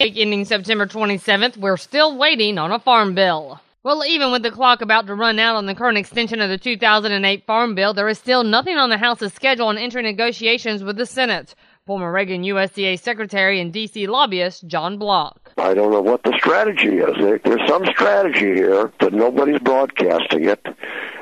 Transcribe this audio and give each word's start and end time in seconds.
Ending 0.00 0.44
September 0.44 0.86
27th, 0.86 1.56
we're 1.56 1.76
still 1.76 2.16
waiting 2.16 2.56
on 2.56 2.70
a 2.70 2.78
farm 2.78 3.16
bill. 3.16 3.60
Well, 3.82 4.04
even 4.04 4.30
with 4.30 4.44
the 4.44 4.52
clock 4.52 4.80
about 4.80 5.08
to 5.08 5.14
run 5.16 5.40
out 5.40 5.56
on 5.56 5.66
the 5.66 5.74
current 5.74 5.98
extension 5.98 6.40
of 6.40 6.48
the 6.50 6.56
2008 6.56 7.44
Farm 7.46 7.74
Bill, 7.74 7.92
there 7.92 8.08
is 8.08 8.16
still 8.16 8.44
nothing 8.44 8.76
on 8.76 8.90
the 8.90 8.98
House's 8.98 9.32
schedule 9.32 9.66
on 9.66 9.76
entering 9.76 10.04
negotiations 10.04 10.84
with 10.84 10.98
the 10.98 11.06
Senate. 11.06 11.56
Former 11.84 12.12
Reagan 12.12 12.44
USDA 12.44 13.00
Secretary 13.00 13.60
and 13.60 13.72
D.C. 13.72 14.06
lobbyist 14.06 14.68
John 14.68 14.98
Block. 14.98 15.52
I 15.56 15.74
don't 15.74 15.90
know 15.90 16.02
what 16.02 16.22
the 16.22 16.36
strategy 16.38 16.98
is. 16.98 17.40
There's 17.42 17.68
some 17.68 17.84
strategy 17.86 18.54
here, 18.54 18.92
but 19.00 19.12
nobody's 19.12 19.58
broadcasting 19.58 20.44
it. 20.44 20.64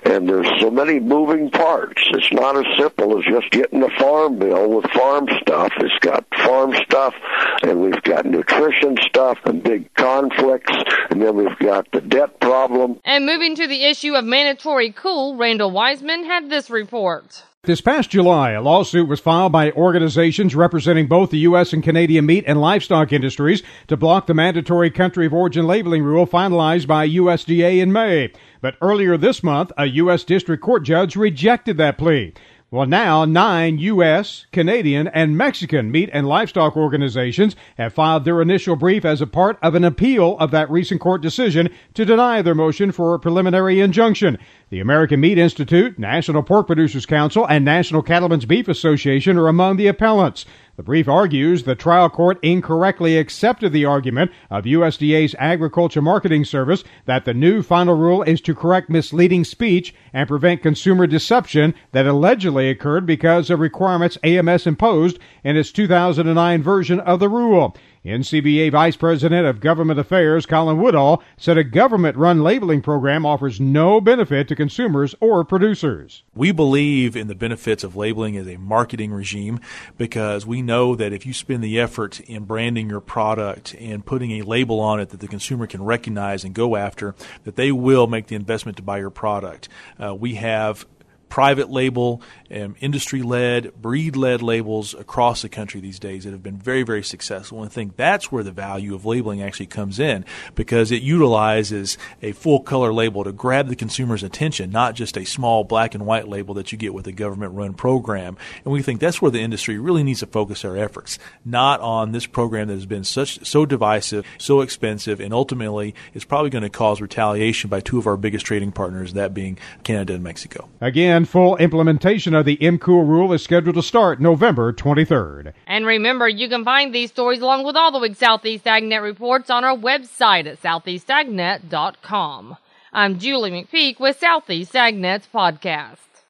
And 0.04 0.28
there's 0.28 0.48
so 0.60 0.70
many 0.70 1.00
moving 1.00 1.50
parts. 1.50 2.02
It's 2.12 2.32
not 2.32 2.56
as 2.56 2.64
simple 2.78 3.18
as 3.18 3.24
just 3.24 3.50
getting 3.50 3.82
a 3.82 3.90
farm 3.98 4.38
bill 4.38 4.68
with 4.70 4.90
farm 4.92 5.28
stuff. 5.40 5.72
It's 5.78 5.98
got 6.00 6.24
farm 6.44 6.74
stuff, 6.84 7.14
and 7.62 7.80
we've 7.80 8.02
got 8.02 8.26
nutrition 8.26 8.96
stuff 9.02 9.38
and 9.44 9.62
big 9.62 9.92
conflicts, 9.94 10.72
and 11.10 11.20
then 11.22 11.36
we've 11.36 11.58
got 11.58 11.90
the 11.92 12.00
debt 12.00 12.40
problem. 12.40 13.00
And 13.04 13.26
moving 13.26 13.56
to 13.56 13.66
the 13.66 13.84
issue 13.84 14.14
of 14.14 14.24
mandatory 14.24 14.92
COOL, 14.92 15.36
Randall 15.36 15.70
Wiseman 15.70 16.24
had 16.24 16.50
this 16.50 16.70
report. 16.70 17.44
This 17.66 17.80
past 17.80 18.10
July, 18.10 18.52
a 18.52 18.62
lawsuit 18.62 19.08
was 19.08 19.18
filed 19.18 19.50
by 19.50 19.72
organizations 19.72 20.54
representing 20.54 21.08
both 21.08 21.30
the 21.30 21.38
U.S. 21.38 21.72
and 21.72 21.82
Canadian 21.82 22.24
meat 22.24 22.44
and 22.46 22.60
livestock 22.60 23.12
industries 23.12 23.64
to 23.88 23.96
block 23.96 24.28
the 24.28 24.34
mandatory 24.34 24.88
country 24.88 25.26
of 25.26 25.34
origin 25.34 25.66
labeling 25.66 26.04
rule 26.04 26.28
finalized 26.28 26.86
by 26.86 27.08
USDA 27.08 27.82
in 27.82 27.92
May. 27.92 28.30
But 28.60 28.76
earlier 28.80 29.16
this 29.16 29.42
month, 29.42 29.72
a 29.76 29.86
U.S. 29.86 30.22
District 30.22 30.62
Court 30.62 30.84
judge 30.84 31.16
rejected 31.16 31.76
that 31.78 31.98
plea. 31.98 32.34
Well, 32.68 32.86
now 32.86 33.24
nine 33.24 33.78
U.S., 33.78 34.46
Canadian, 34.50 35.06
and 35.06 35.38
Mexican 35.38 35.92
meat 35.92 36.10
and 36.12 36.26
livestock 36.26 36.76
organizations 36.76 37.54
have 37.78 37.94
filed 37.94 38.24
their 38.24 38.42
initial 38.42 38.74
brief 38.74 39.04
as 39.04 39.20
a 39.20 39.26
part 39.28 39.56
of 39.62 39.76
an 39.76 39.84
appeal 39.84 40.36
of 40.38 40.50
that 40.50 40.68
recent 40.68 41.00
court 41.00 41.22
decision 41.22 41.68
to 41.94 42.04
deny 42.04 42.42
their 42.42 42.56
motion 42.56 42.90
for 42.90 43.14
a 43.14 43.20
preliminary 43.20 43.78
injunction. 43.78 44.36
The 44.70 44.80
American 44.80 45.20
Meat 45.20 45.38
Institute, 45.38 45.96
National 45.96 46.42
Pork 46.42 46.66
Producers 46.66 47.06
Council, 47.06 47.46
and 47.48 47.64
National 47.64 48.02
Cattlemen's 48.02 48.46
Beef 48.46 48.66
Association 48.66 49.38
are 49.38 49.46
among 49.46 49.76
the 49.76 49.86
appellants. 49.86 50.44
The 50.76 50.82
brief 50.82 51.08
argues 51.08 51.62
the 51.62 51.74
trial 51.74 52.10
court 52.10 52.38
incorrectly 52.42 53.16
accepted 53.16 53.72
the 53.72 53.86
argument 53.86 54.30
of 54.50 54.64
USDA's 54.64 55.34
Agriculture 55.38 56.02
Marketing 56.02 56.44
Service 56.44 56.84
that 57.06 57.24
the 57.24 57.32
new 57.32 57.62
final 57.62 57.94
rule 57.94 58.22
is 58.22 58.42
to 58.42 58.54
correct 58.54 58.90
misleading 58.90 59.44
speech 59.44 59.94
and 60.12 60.28
prevent 60.28 60.62
consumer 60.62 61.06
deception 61.06 61.74
that 61.92 62.06
allegedly 62.06 62.68
occurred 62.68 63.06
because 63.06 63.48
of 63.48 63.58
requirements 63.58 64.18
AMS 64.22 64.66
imposed 64.66 65.18
in 65.42 65.56
its 65.56 65.72
2009 65.72 66.62
version 66.62 67.00
of 67.00 67.20
the 67.20 67.28
rule. 67.30 67.74
NCBA 68.06 68.70
Vice 68.70 68.96
President 68.96 69.46
of 69.46 69.60
Government 69.60 69.98
Affairs 69.98 70.46
Colin 70.46 70.80
Woodall 70.80 71.22
said 71.36 71.58
a 71.58 71.64
government 71.64 72.16
run 72.16 72.42
labeling 72.42 72.80
program 72.80 73.26
offers 73.26 73.60
no 73.60 74.00
benefit 74.00 74.48
to 74.48 74.54
consumers 74.54 75.14
or 75.20 75.44
producers. 75.44 76.22
We 76.34 76.52
believe 76.52 77.16
in 77.16 77.26
the 77.26 77.34
benefits 77.34 77.82
of 77.82 77.96
labeling 77.96 78.36
as 78.36 78.46
a 78.46 78.56
marketing 78.58 79.12
regime 79.12 79.60
because 79.98 80.46
we 80.46 80.62
know 80.62 80.94
that 80.94 81.12
if 81.12 81.26
you 81.26 81.32
spend 81.32 81.64
the 81.64 81.80
effort 81.80 82.20
in 82.20 82.44
branding 82.44 82.88
your 82.88 83.00
product 83.00 83.74
and 83.74 84.06
putting 84.06 84.32
a 84.32 84.42
label 84.42 84.78
on 84.80 85.00
it 85.00 85.08
that 85.10 85.20
the 85.20 85.28
consumer 85.28 85.66
can 85.66 85.82
recognize 85.82 86.44
and 86.44 86.54
go 86.54 86.76
after, 86.76 87.14
that 87.44 87.56
they 87.56 87.72
will 87.72 88.06
make 88.06 88.28
the 88.28 88.36
investment 88.36 88.76
to 88.76 88.82
buy 88.82 88.98
your 88.98 89.10
product. 89.10 89.68
Uh, 89.98 90.14
we 90.14 90.34
have 90.34 90.86
private 91.28 91.70
label, 91.70 92.22
um, 92.50 92.76
industry 92.80 93.22
led, 93.22 93.74
breed 93.80 94.16
led 94.16 94.42
labels 94.42 94.94
across 94.94 95.42
the 95.42 95.48
country 95.48 95.80
these 95.80 95.98
days 95.98 96.24
that 96.24 96.30
have 96.30 96.42
been 96.42 96.58
very, 96.58 96.82
very 96.82 97.02
successful. 97.02 97.58
And 97.58 97.70
I 97.70 97.72
think 97.72 97.96
that's 97.96 98.30
where 98.30 98.44
the 98.44 98.52
value 98.52 98.94
of 98.94 99.04
labeling 99.04 99.42
actually 99.42 99.66
comes 99.66 99.98
in 99.98 100.24
because 100.54 100.90
it 100.90 101.02
utilizes 101.02 101.98
a 102.22 102.32
full 102.32 102.60
color 102.60 102.92
label 102.92 103.24
to 103.24 103.32
grab 103.32 103.68
the 103.68 103.76
consumer's 103.76 104.22
attention, 104.22 104.70
not 104.70 104.94
just 104.94 105.16
a 105.16 105.24
small 105.24 105.64
black 105.64 105.94
and 105.94 106.06
white 106.06 106.28
label 106.28 106.54
that 106.54 106.72
you 106.72 106.78
get 106.78 106.94
with 106.94 107.06
a 107.06 107.12
government 107.12 107.54
run 107.54 107.74
program. 107.74 108.36
And 108.64 108.72
we 108.72 108.82
think 108.82 109.00
that's 109.00 109.20
where 109.20 109.30
the 109.30 109.40
industry 109.40 109.78
really 109.78 110.02
needs 110.02 110.20
to 110.20 110.26
focus 110.26 110.64
our 110.64 110.76
efforts, 110.76 111.18
not 111.44 111.80
on 111.80 112.12
this 112.12 112.26
program 112.26 112.68
that 112.68 112.74
has 112.74 112.86
been 112.86 113.04
such 113.04 113.44
so 113.44 113.66
divisive, 113.66 114.24
so 114.38 114.60
expensive, 114.60 115.20
and 115.20 115.34
ultimately 115.34 115.94
is 116.14 116.24
probably 116.24 116.50
going 116.50 116.62
to 116.62 116.70
cause 116.70 117.00
retaliation 117.00 117.68
by 117.68 117.80
two 117.80 117.98
of 117.98 118.06
our 118.06 118.16
biggest 118.16 118.46
trading 118.46 118.72
partners, 118.72 119.14
that 119.14 119.34
being 119.34 119.58
Canada 119.82 120.14
and 120.14 120.22
Mexico. 120.22 120.68
Again, 120.80 121.15
full 121.24 121.56
implementation 121.56 122.34
of 122.34 122.44
the 122.44 122.56
MCOOL 122.58 123.08
rule 123.08 123.32
is 123.32 123.42
scheduled 123.42 123.76
to 123.76 123.82
start 123.82 124.20
November 124.20 124.72
23rd. 124.72 125.52
And 125.66 125.86
remember, 125.86 126.28
you 126.28 126.48
can 126.48 126.64
find 126.64 126.94
these 126.94 127.10
stories 127.10 127.40
along 127.40 127.64
with 127.64 127.76
all 127.76 127.90
the 127.90 127.98
week's 127.98 128.18
Southeast 128.18 128.64
AgNet 128.64 129.02
reports 129.02 129.48
on 129.48 129.64
our 129.64 129.76
website 129.76 130.46
at 130.46 130.60
southeastagnet.com. 130.60 132.56
I'm 132.92 133.18
Julie 133.18 133.50
McPeak 133.50 133.98
with 134.00 134.18
Southeast 134.18 134.72
AgNet's 134.74 135.28
podcast. 135.32 136.05